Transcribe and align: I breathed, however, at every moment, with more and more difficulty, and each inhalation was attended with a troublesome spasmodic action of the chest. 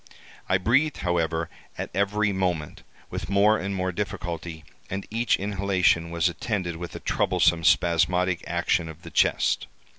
I 0.49 0.57
breathed, 0.57 0.97
however, 1.05 1.47
at 1.77 1.91
every 1.93 2.31
moment, 2.33 2.81
with 3.11 3.29
more 3.29 3.59
and 3.59 3.75
more 3.75 3.91
difficulty, 3.91 4.65
and 4.89 5.05
each 5.11 5.37
inhalation 5.37 6.09
was 6.09 6.27
attended 6.27 6.75
with 6.77 6.95
a 6.95 6.99
troublesome 6.99 7.63
spasmodic 7.63 8.43
action 8.47 8.89
of 8.89 9.03
the 9.03 9.11
chest. 9.11 9.67